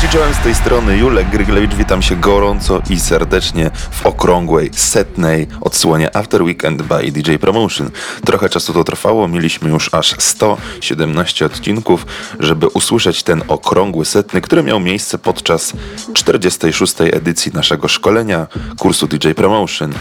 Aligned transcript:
Cześć 0.00 0.12
czołem 0.12 0.34
z 0.34 0.38
tej 0.38 0.54
strony 0.54 0.98
Julek 0.98 1.30
Gryglewicz, 1.30 1.74
witam 1.74 2.02
się 2.02 2.16
gorąco 2.16 2.82
i 2.90 3.00
serdecznie 3.00 3.70
w 3.90 4.06
okrągłej, 4.06 4.70
setnej 4.72 5.46
odsłonie 5.60 6.16
After 6.16 6.42
Weekend 6.42 6.82
by 6.82 7.12
DJ 7.12 7.34
Promotion. 7.36 7.90
Trochę 8.24 8.48
czasu 8.48 8.72
to 8.72 8.84
trwało, 8.84 9.28
mieliśmy 9.28 9.70
już 9.70 9.94
aż 9.94 10.14
117 10.18 11.46
odcinków, 11.46 12.06
żeby 12.40 12.66
usłyszeć 12.66 13.22
ten 13.22 13.42
okrągły 13.48 14.04
setny, 14.04 14.40
który 14.40 14.62
miał 14.62 14.80
miejsce 14.80 15.18
podczas 15.18 15.72
46. 16.14 16.94
edycji 17.00 17.52
naszego 17.54 17.88
szkolenia 17.88 18.46
kursu 18.78 19.06
DJ 19.06 19.30
Promotion. 19.30 19.92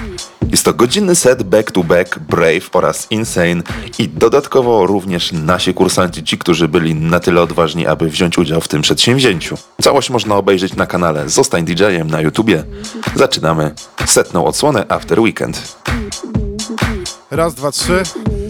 Jest 0.51 0.65
to 0.65 0.73
godzinny 0.73 1.15
set 1.15 1.43
back 1.43 1.71
to 1.71 1.83
back, 1.83 2.19
Brave 2.19 2.69
oraz 2.73 3.07
Insane 3.11 3.61
i 3.99 4.09
dodatkowo 4.09 4.85
również 4.85 5.31
nasi 5.31 5.73
kursanci, 5.73 6.23
ci, 6.23 6.37
którzy 6.37 6.67
byli 6.67 6.95
na 6.95 7.19
tyle 7.19 7.41
odważni, 7.41 7.87
aby 7.87 8.09
wziąć 8.09 8.37
udział 8.37 8.61
w 8.61 8.67
tym 8.67 8.81
przedsięwzięciu. 8.81 9.57
Całość 9.81 10.09
można 10.09 10.35
obejrzeć 10.35 10.75
na 10.75 10.87
kanale 10.87 11.29
Zostań 11.29 11.65
DJ-em 11.65 12.09
na 12.09 12.21
YouTubie. 12.21 12.63
Zaczynamy 13.15 13.71
setną 14.05 14.45
odsłonę 14.45 14.85
After 14.89 15.19
Weekend. 15.19 15.77
Raz, 17.31 17.55
dwa, 17.55 17.71
trzy. 17.71 18.03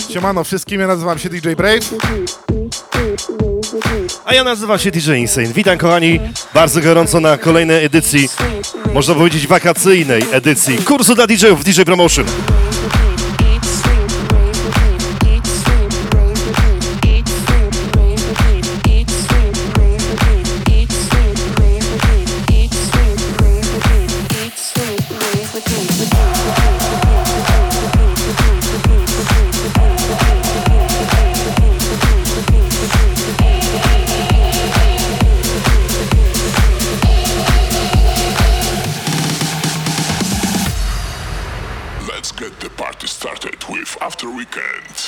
Siemano 0.09 0.43
wszystkim, 0.43 0.81
ja 0.81 0.87
nazywam 0.87 1.19
się 1.19 1.29
DJ 1.29 1.49
Brave. 1.57 1.89
A 4.25 4.33
ja 4.33 4.43
nazywam 4.43 4.79
się 4.79 4.91
DJ 4.91 5.11
Insane. 5.11 5.47
Witam 5.47 5.77
kochani 5.77 6.19
bardzo 6.53 6.81
gorąco 6.81 7.19
na 7.19 7.37
kolejnej 7.37 7.85
edycji, 7.85 8.29
można 8.93 9.15
powiedzieć 9.15 9.47
wakacyjnej 9.47 10.23
edycji 10.31 10.77
kursu 10.77 11.15
dla 11.15 11.27
DJ-ów 11.27 11.63
DJ 11.63 11.81
Promotion. 11.81 12.25
Weekend. 44.55 45.04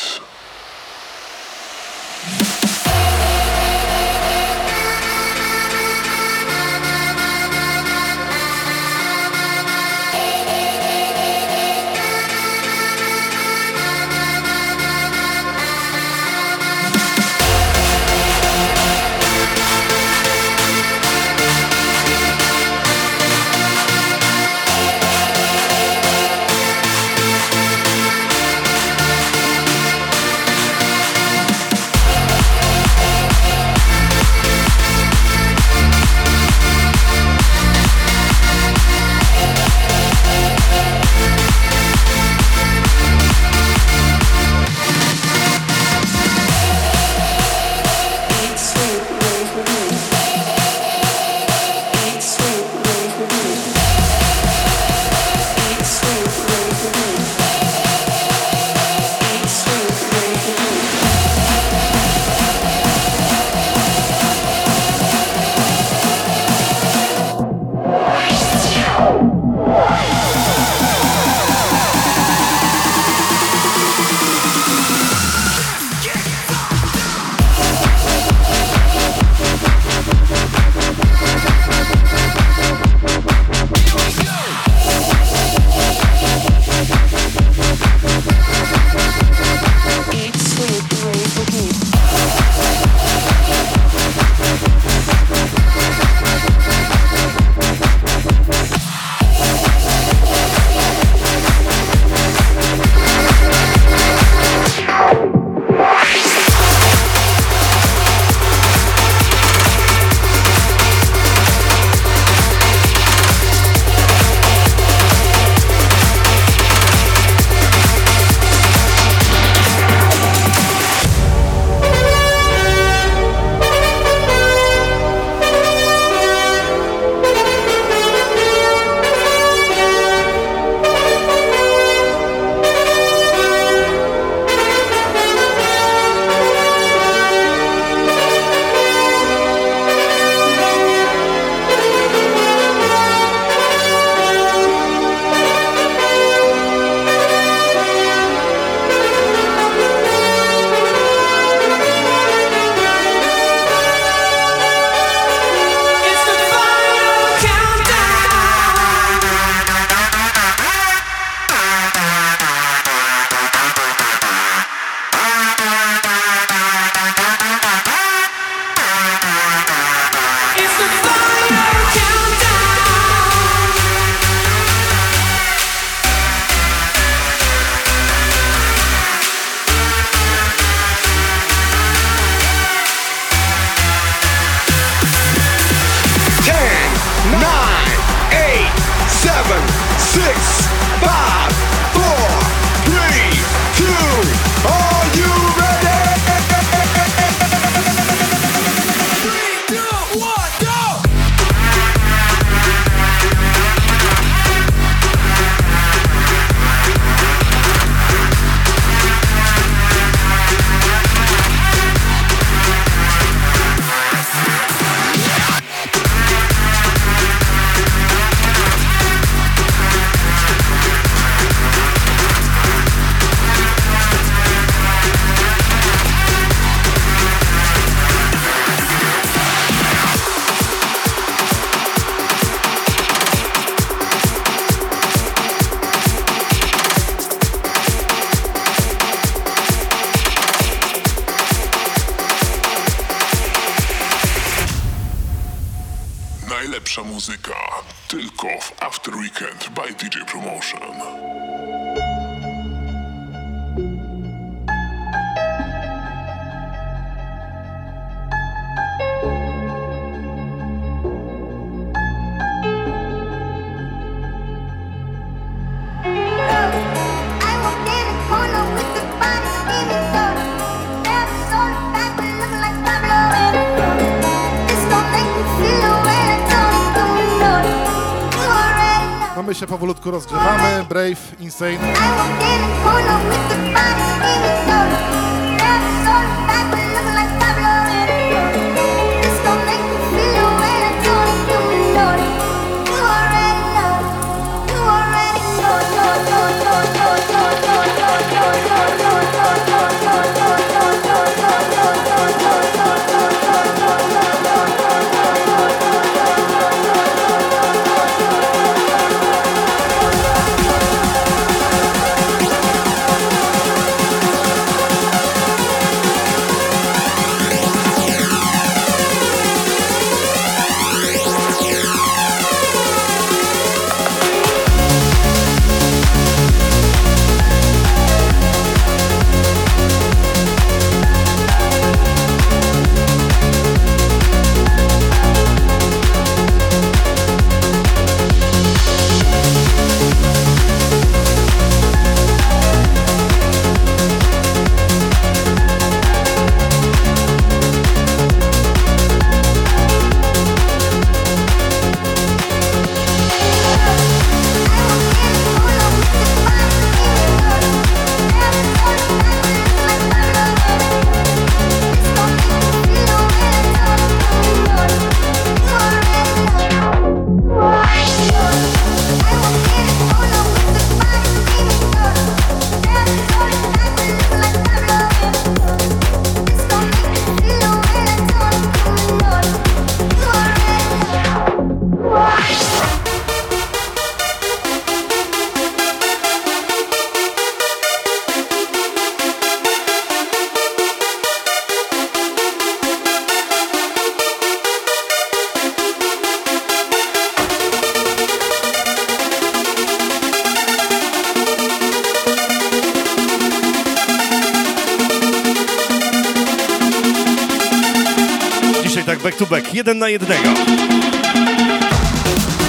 jeden 409.88 410.00
na 410.00 410.10
jednego. 410.10 410.50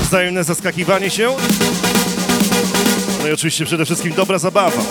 Wzajemne 0.02 0.44
zaskakiwanie 0.44 1.10
się. 1.10 1.36
No 3.22 3.28
i 3.28 3.32
oczywiście 3.32 3.64
przede 3.64 3.84
wszystkim 3.84 4.12
dobra 4.14 4.38
zabawa. 4.38 4.82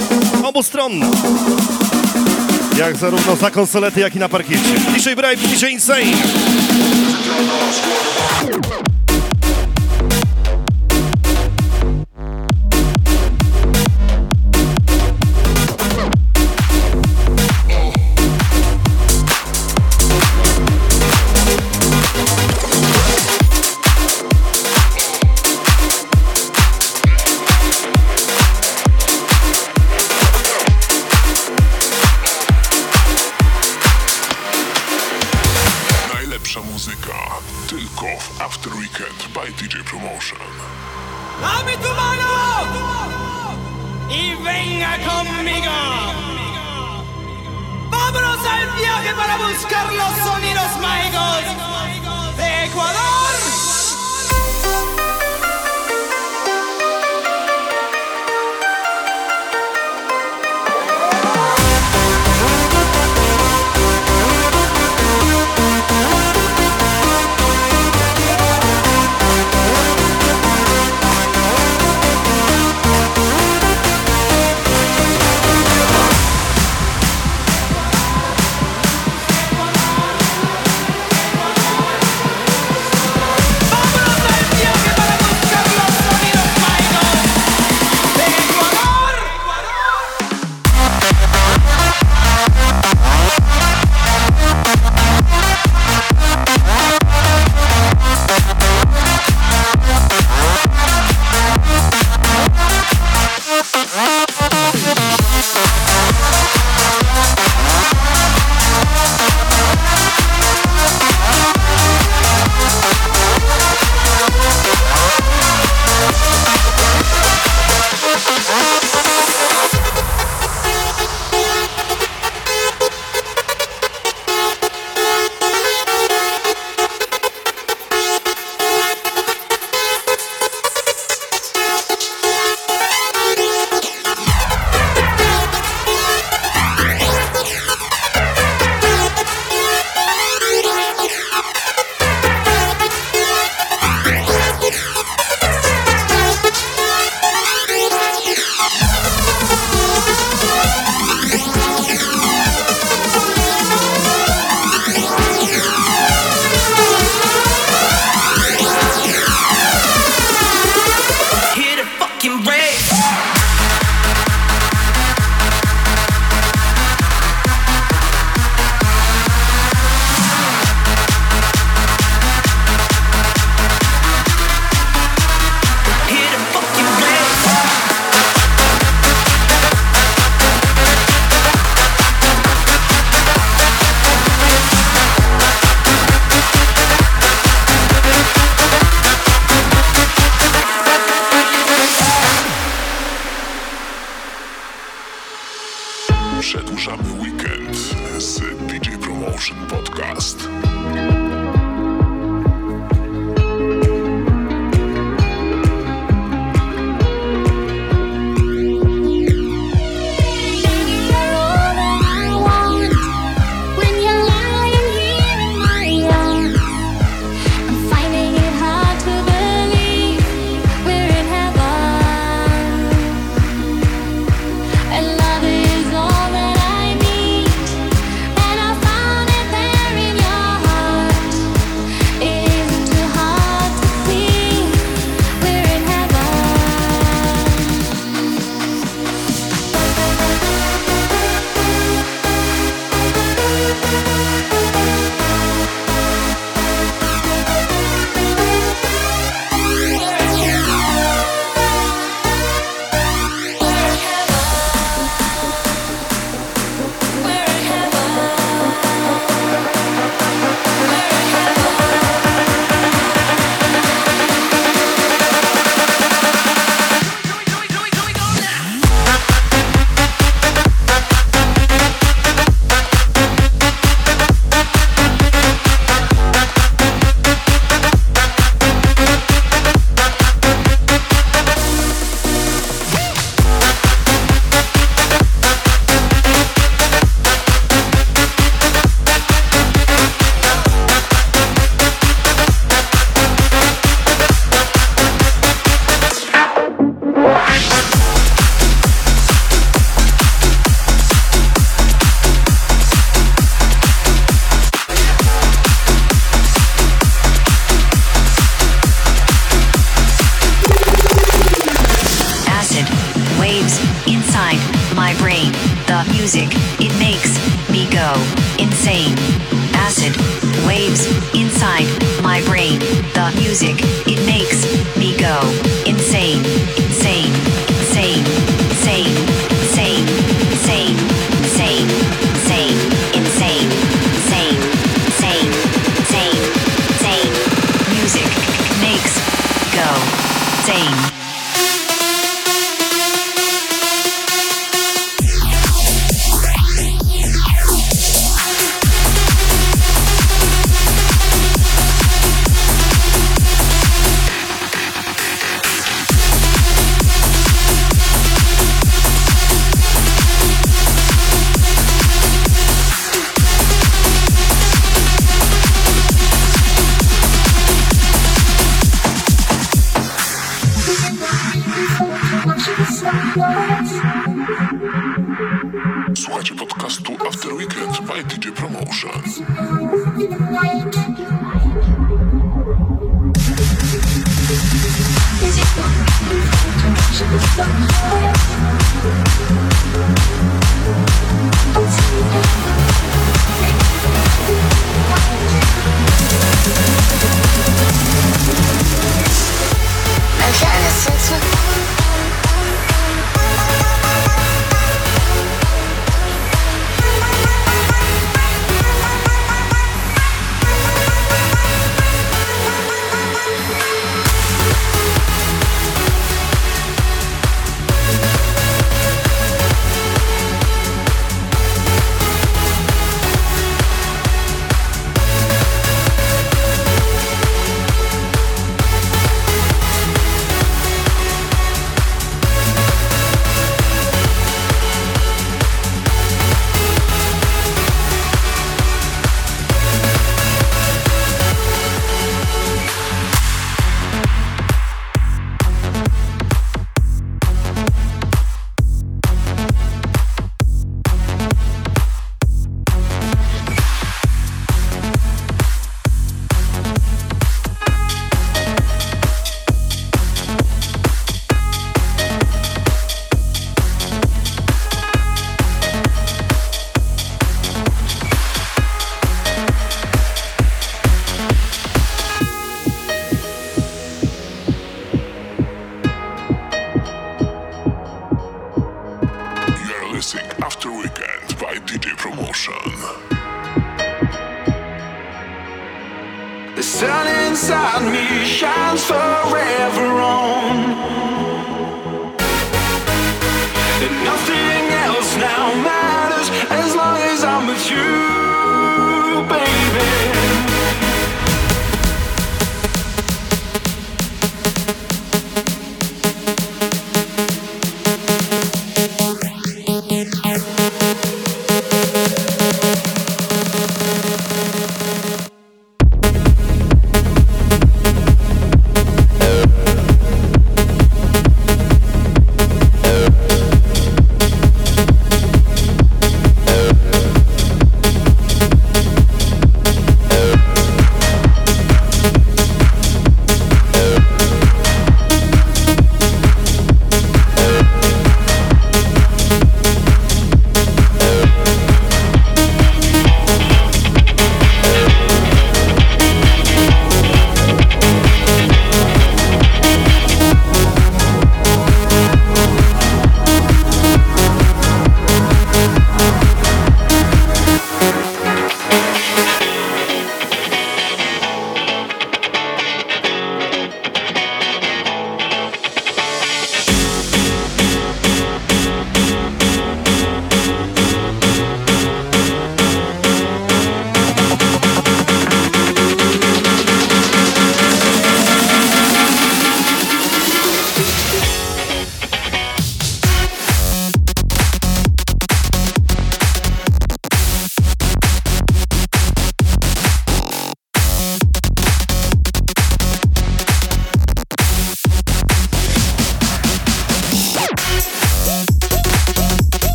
Obustronna. 0.44 1.06
Jak 2.78 2.98
zarówno 2.98 3.36
za 3.36 3.52
konsolety, 3.52 4.00
jak 4.00 4.16
i 4.16 4.20
na 4.20 4.30
parkiecie. 4.30 4.76
Dzisiaj 4.96 5.16
Brave, 5.16 5.38
dzisiaj 5.38 5.74
Insane. 5.74 6.12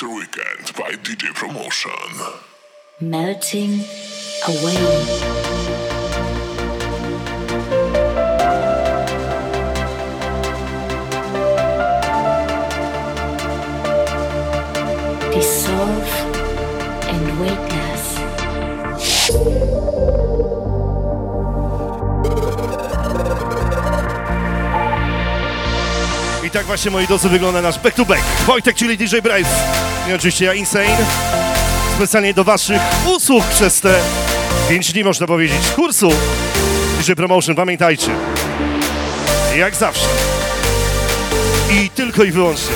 After 0.00 0.14
Weekend 0.14 0.76
by 0.76 0.92
DJ 1.02 1.34
Promotion. 1.34 1.90
melting 3.00 3.80
away. 4.46 5.47
I 26.48 26.50
tak 26.50 26.66
właśnie, 26.66 26.90
moi 26.90 27.06
drodzy, 27.06 27.28
wygląda 27.28 27.62
nasz 27.62 27.78
back 27.78 27.96
to 27.96 28.04
back. 28.04 28.22
Wojtek, 28.46 28.76
czyli 28.76 28.98
DJ 28.98 29.16
Brave. 29.22 29.48
I 30.08 30.12
oczywiście 30.12 30.44
ja 30.44 30.54
Insane. 30.54 30.96
Specjalnie 31.96 32.34
do 32.34 32.44
waszych 32.44 32.80
usług 33.06 33.44
przez 33.44 33.80
te 33.80 34.00
5 34.68 34.92
dni, 34.92 35.04
można 35.04 35.26
powiedzieć, 35.26 35.70
kursu 35.76 36.10
DJ 37.00 37.12
Promotion. 37.12 37.56
Pamiętajcie, 37.56 38.10
jak 39.58 39.74
zawsze. 39.74 40.06
I 41.70 41.90
tylko 41.90 42.24
i 42.24 42.30
wyłącznie. 42.30 42.74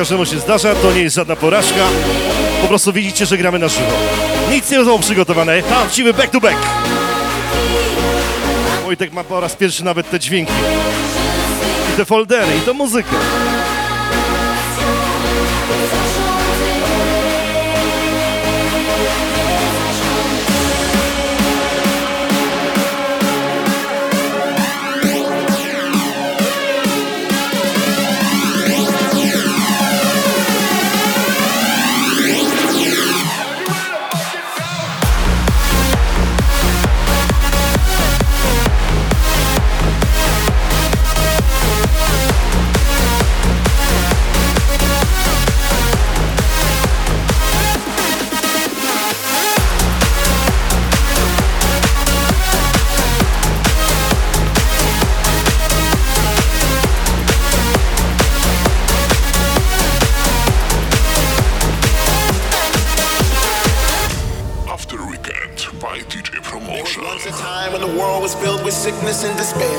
Każdemu 0.00 0.26
się 0.26 0.38
zdarza, 0.38 0.74
to 0.74 0.92
nie 0.92 1.00
jest 1.00 1.16
żadna 1.16 1.36
porażka. 1.36 1.86
Po 2.62 2.68
prostu 2.68 2.92
widzicie, 2.92 3.26
że 3.26 3.38
gramy 3.38 3.58
na 3.58 3.68
żywo. 3.68 3.92
Nic 4.50 4.70
nie 4.70 4.78
było 4.78 4.98
przygotowane. 4.98 5.62
Prawdziwy 5.62 6.14
back 6.14 6.30
to 6.30 6.40
back. 6.40 6.56
Wojtek 8.84 9.12
ma 9.12 9.24
po 9.24 9.40
raz 9.40 9.56
pierwszy 9.56 9.84
nawet 9.84 10.10
te 10.10 10.18
dźwięki. 10.18 10.52
I 11.94 11.96
te 11.96 12.04
foldery, 12.04 12.56
i 12.56 12.60
to 12.60 12.74
muzykę. 12.74 13.16
And 69.02 69.36
despair. 69.36 69.78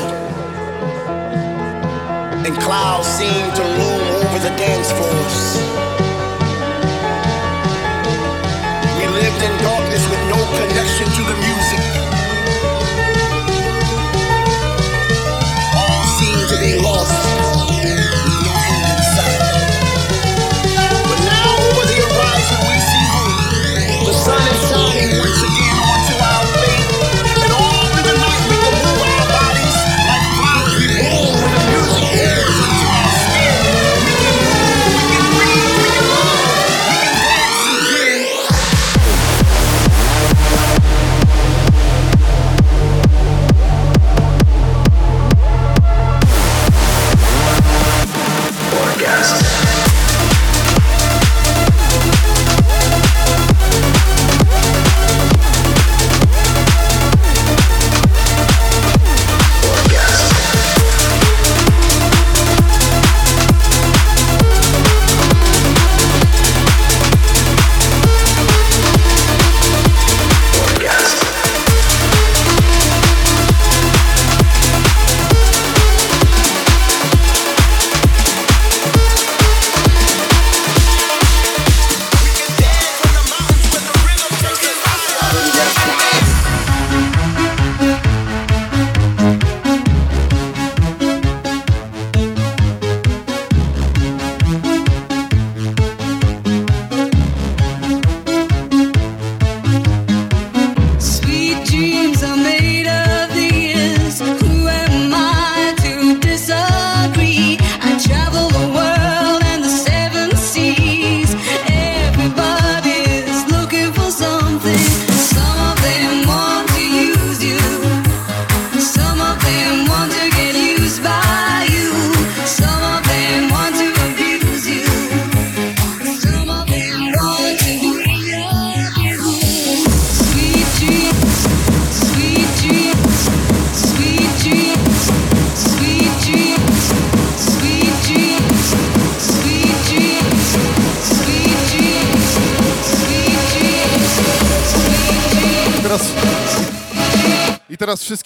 And 2.45 2.57
clouds 2.60 3.07
seemed 3.07 3.55
to 3.55 3.63
loom 3.63 4.01
over 4.25 4.39
the 4.39 4.49
dance 4.57 4.91
floors. 4.91 5.61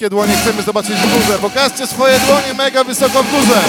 dłonie, 0.09 0.33
chcemy 0.41 0.61
zobaczyć 0.61 0.95
górę. 1.01 1.37
Pokażcie 1.41 1.87
swoje 1.87 2.19
dłonie 2.19 2.53
mega 2.53 2.83
wysoko 2.83 3.23
w 3.23 3.31
górze. 3.31 3.61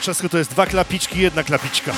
czesku 0.00 0.28
to 0.28 0.38
jest 0.38 0.50
dwa 0.50 0.66
klapiczki, 0.66 1.20
jedna 1.20 1.42
klapiczka. 1.42 1.92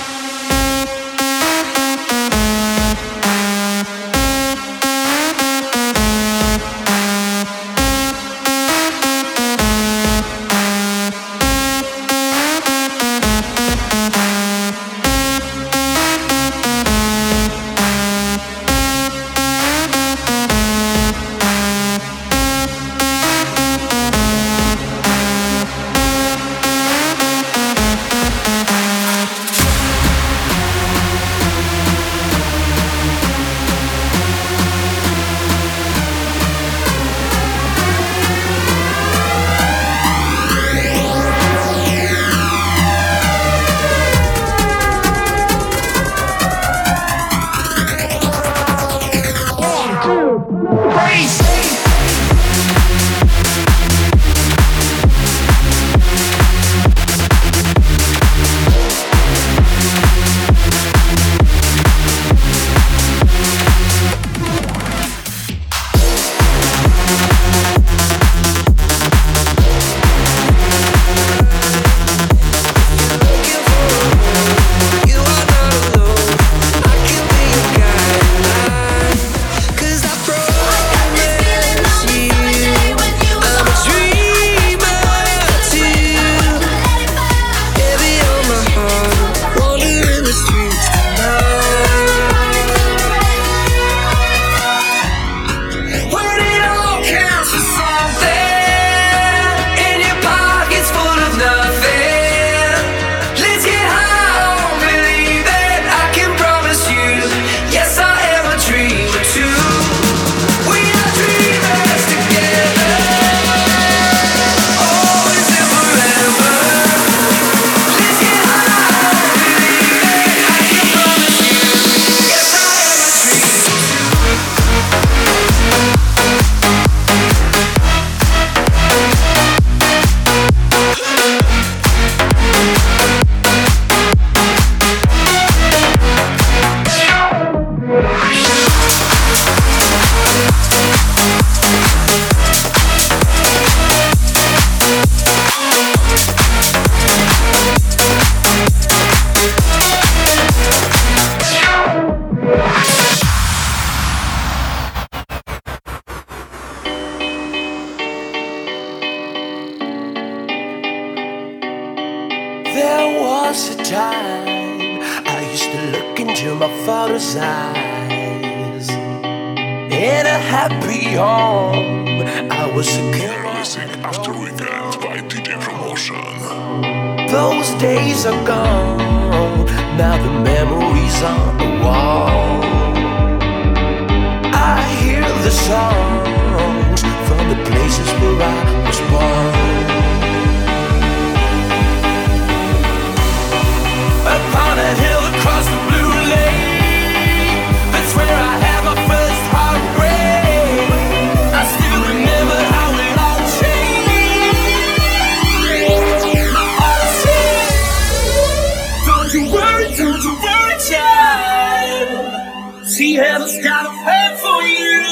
Got 213.16 213.86
a 213.86 213.90
plan 214.04 214.36
for 214.36 214.62
you. 214.62 215.02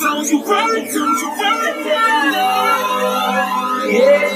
Don't 0.00 0.28
you 0.30 0.40
worry, 0.42 0.82
don't 0.92 1.18
you. 1.22 1.32
Yeah. 3.92 4.32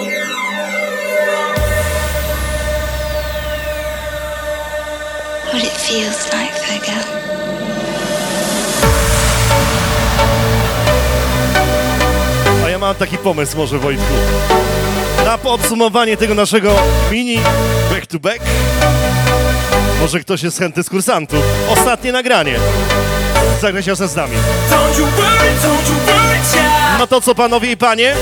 What 5.53 5.65
it 5.65 5.73
feels 5.73 6.33
like, 6.33 6.55
Virgo. 6.67 7.27
Ja 12.71 12.79
mam 12.79 12.95
taki 12.95 13.19
pomysł 13.19 13.57
może 13.57 13.79
Wojtku. 13.79 14.15
Na 15.25 15.39
podsumowanie 15.39 16.17
tego 16.17 16.35
naszego 16.35 16.75
mini 17.11 17.39
back 17.91 18.07
to 18.07 18.19
back. 18.19 18.41
Może 20.01 20.21
ktoś 20.21 20.43
jest 20.43 20.59
chętny 20.59 20.83
z 20.83 20.91
kursantów. 20.91 21.45
Ostatnie 21.69 22.13
nagranie. 22.13 22.57
Zagrać 23.61 23.87
razem 23.87 24.09
z 24.09 24.17
nami. 24.17 24.37
No 26.99 27.07
to 27.07 27.21
co 27.21 27.35
panowie 27.35 27.71
i 27.73 27.77
panie? 27.77 28.15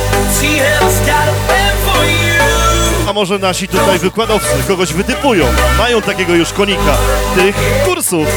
A 3.09 3.12
może 3.12 3.39
nasi 3.39 3.68
tutaj 3.68 3.99
wykładowcy 3.99 4.49
kogoś 4.68 4.93
wytypują? 4.93 5.47
Mają 5.79 6.03
takiego 6.03 6.35
już 6.35 6.53
konika 6.53 6.97
tych 7.37 7.57
kursów. 7.85 8.29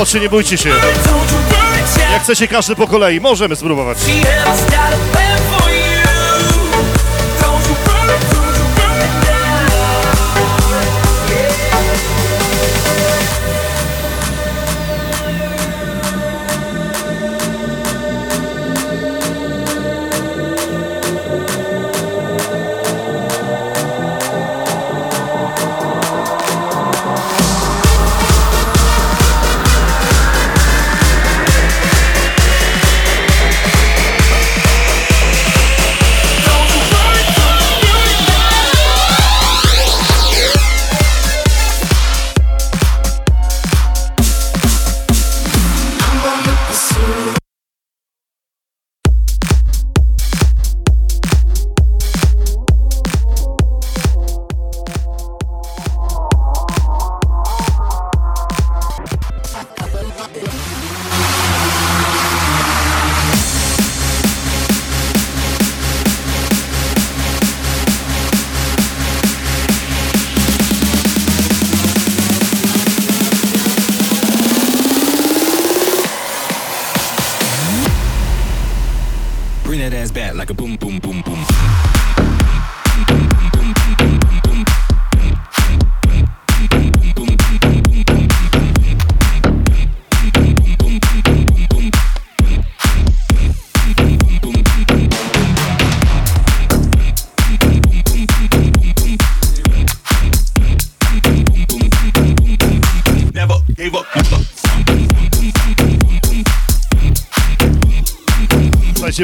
Oczy, 0.00 0.20
nie 0.20 0.28
bójcie 0.28 0.58
się. 0.58 0.70
Jak 2.12 2.22
chce 2.22 2.36
się 2.36 2.48
każdy 2.48 2.76
po 2.76 2.86
kolei, 2.86 3.20
możemy 3.20 3.56
spróbować. 3.56 3.98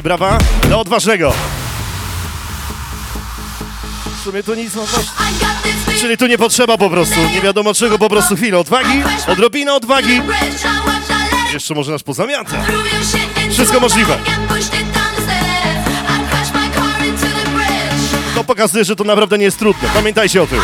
Brawa 0.02 0.38
dla 0.62 0.78
odważnego. 0.78 1.32
W 4.20 4.24
sumie 4.24 4.42
tu 4.42 4.54
nic, 4.54 4.74
no, 4.74 4.82
czyli 6.00 6.16
tu 6.16 6.26
nie 6.26 6.38
potrzeba 6.38 6.78
po 6.78 6.90
prostu, 6.90 7.20
nie 7.34 7.40
wiadomo 7.40 7.74
czego, 7.74 7.98
po 7.98 8.08
prostu 8.08 8.36
chwilę 8.36 8.58
odwagi, 8.58 9.02
odrobina 9.26 9.74
odwagi. 9.74 10.20
Jeszcze 11.52 11.74
może 11.74 11.92
nas 11.92 12.02
pozamiata. 12.02 12.64
Wszystko 13.50 13.80
możliwe. 13.80 14.18
To 18.34 18.44
pokazuje, 18.44 18.84
że 18.84 18.96
to 18.96 19.04
naprawdę 19.04 19.38
nie 19.38 19.44
jest 19.44 19.58
trudne. 19.58 19.88
Pamiętajcie 19.94 20.42
o 20.42 20.46
tym. 20.46 20.60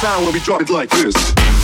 Sound 0.00 0.24
when 0.24 0.32
we 0.32 0.40
drop 0.40 0.62
it 0.62 0.70
like 0.70 0.88
this. 0.88 1.59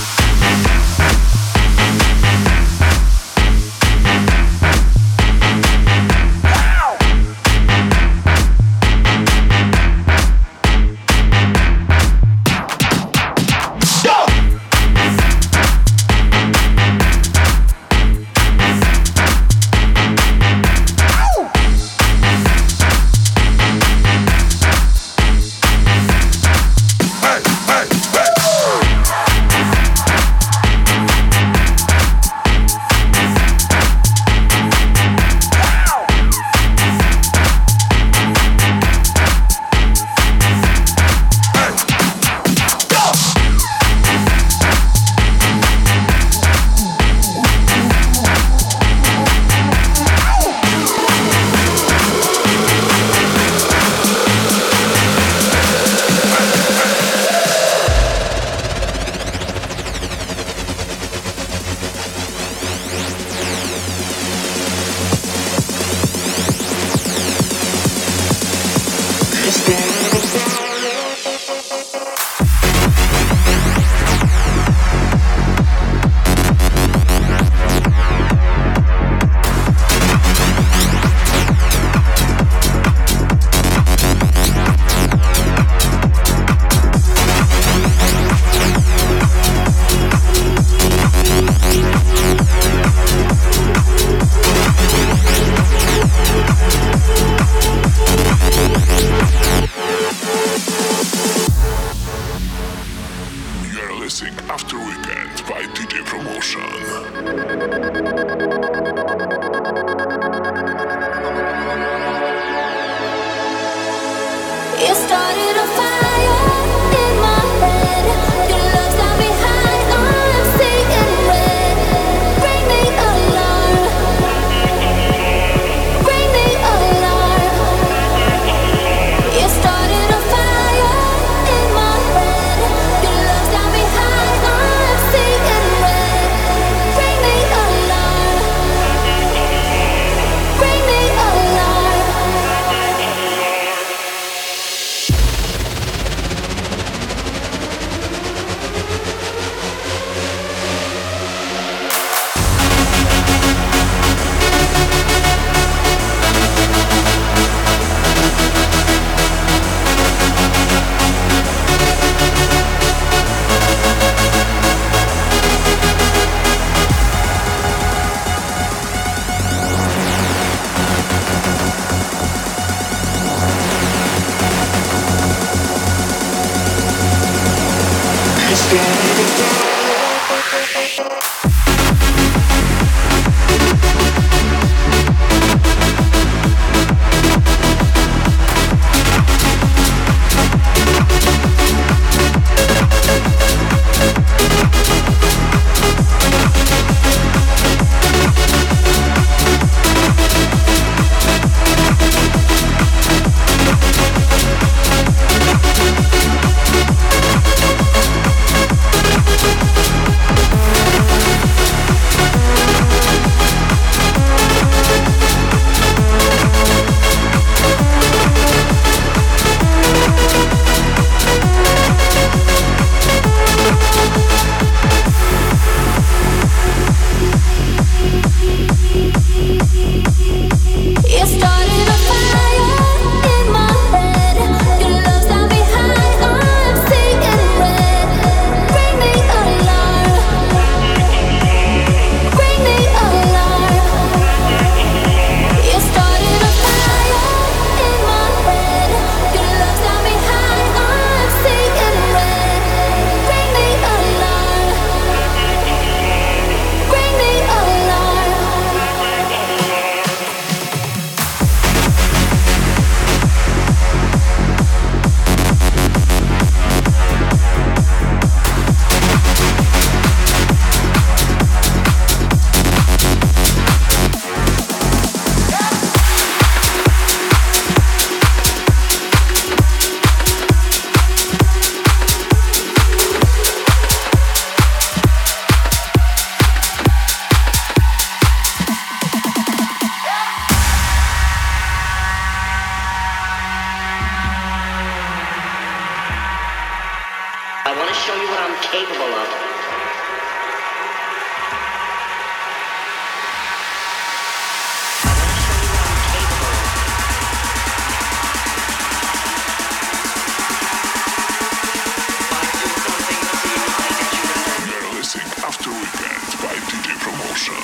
By 316.46 316.54
DJ 316.54 316.94
Promotion. 317.00 317.56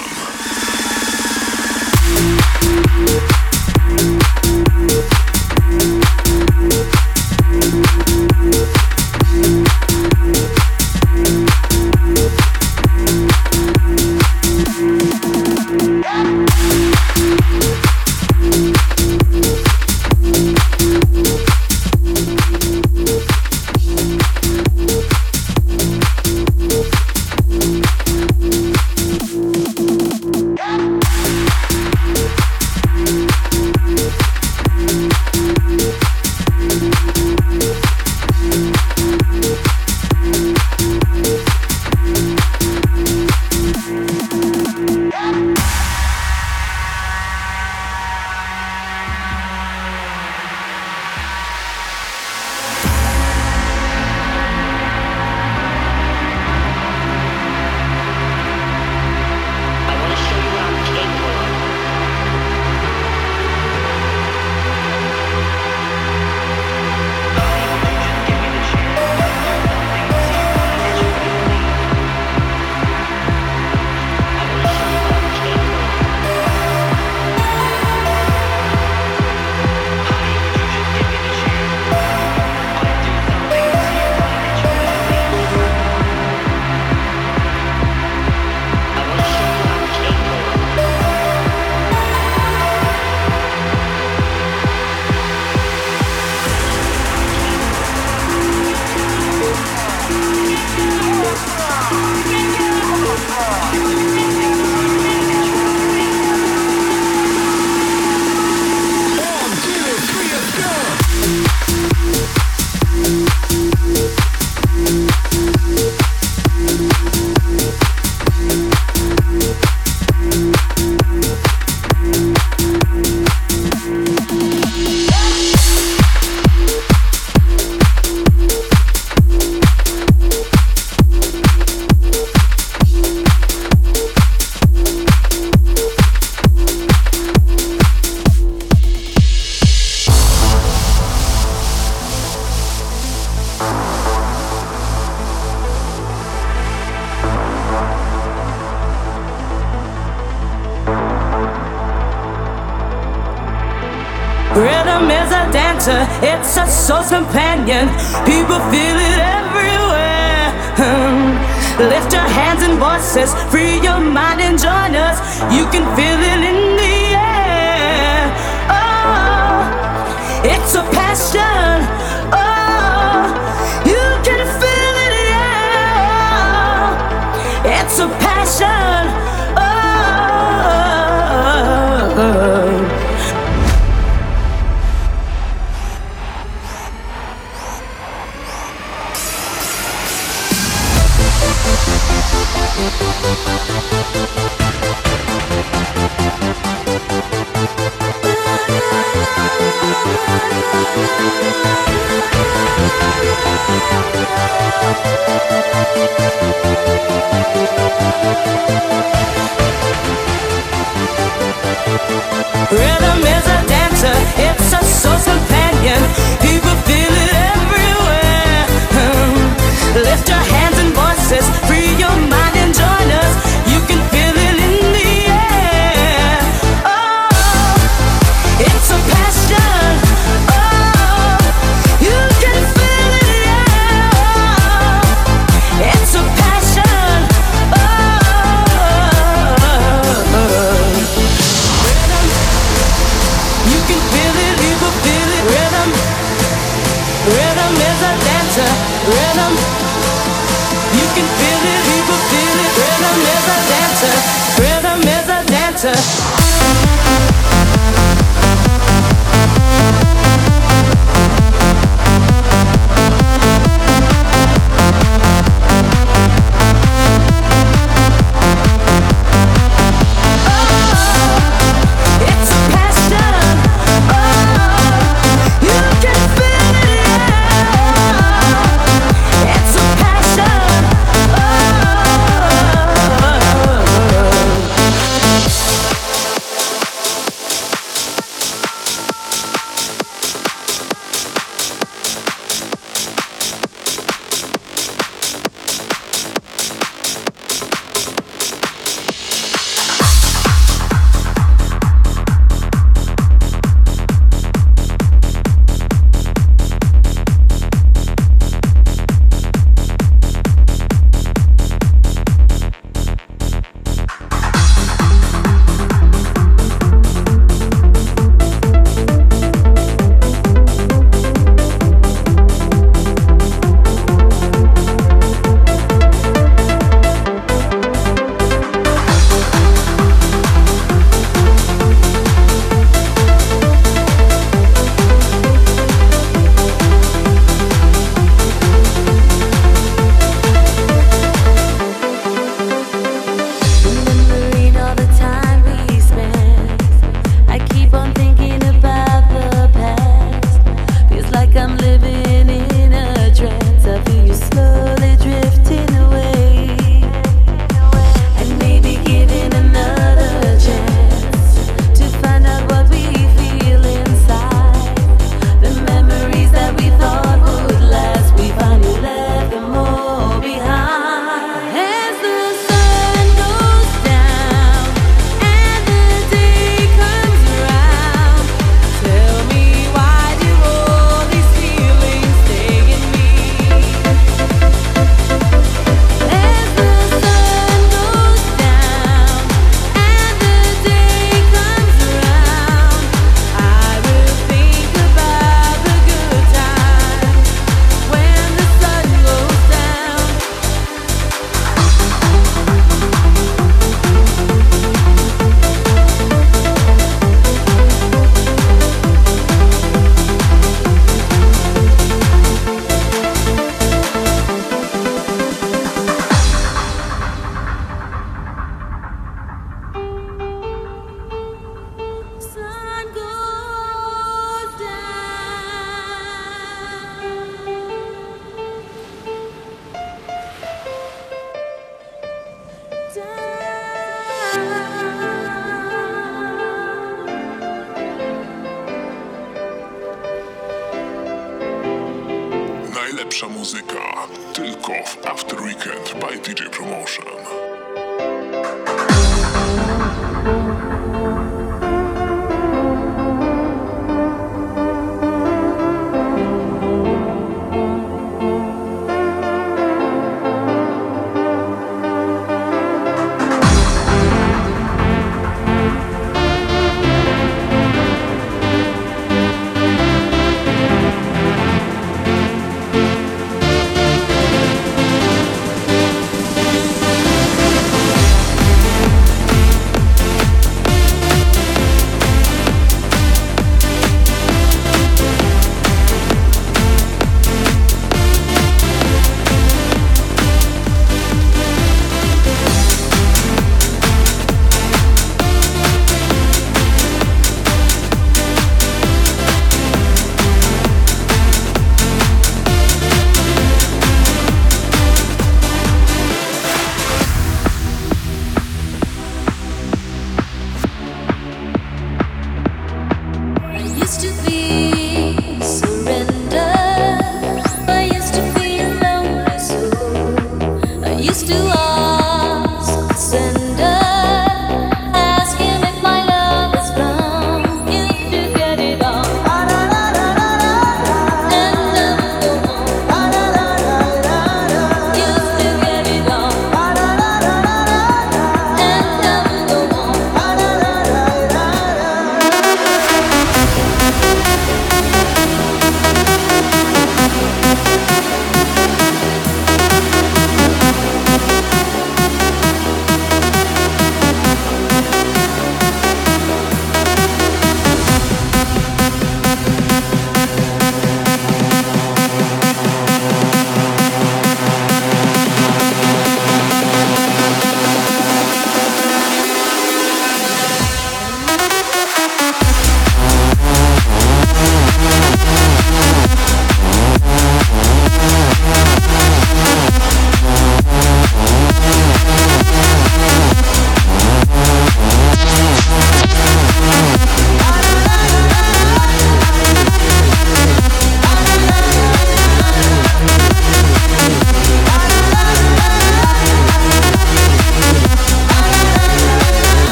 Najlepsza 443.32 443.58
muzyka 443.58 444.26
tylko 444.52 444.92
w 444.92 445.26
After 445.26 445.62
Weekend 445.62 446.14
by 446.20 446.38
DJ 446.38 446.62
Promotion. 446.62 447.41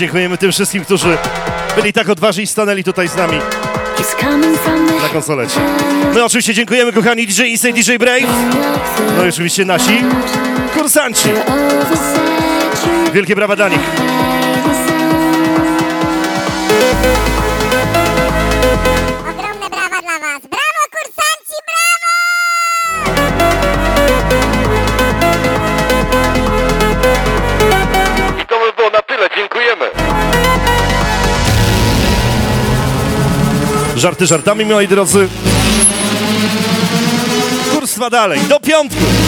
Dziękujemy 0.00 0.38
tym 0.38 0.52
wszystkim, 0.52 0.84
którzy 0.84 1.18
byli 1.76 1.92
tak 1.92 2.08
odważni 2.08 2.44
i 2.44 2.46
stanęli 2.46 2.84
tutaj 2.84 3.08
z 3.08 3.16
nami 3.16 3.38
na 5.02 5.08
konsolecie. 5.08 5.60
My 6.14 6.24
oczywiście 6.24 6.54
dziękujemy 6.54 6.92
kochani 6.92 7.26
DJ 7.26 7.42
Insane, 7.42 7.72
DJ 7.72 7.96
Brave, 7.96 8.26
no 9.16 9.24
i 9.24 9.28
oczywiście 9.28 9.64
nasi 9.64 10.02
kursanci. 10.74 11.28
Wielkie 13.12 13.36
brawa 13.36 13.56
dla 13.56 13.68
nich. 13.68 14.09
Żarty 34.00 34.26
żartami, 34.26 34.64
moi 34.64 34.88
drodzy. 34.88 35.28
Kurs 37.72 37.92
trwa 37.92 38.10
dalej, 38.10 38.40
do 38.48 38.60
piątku. 38.60 39.19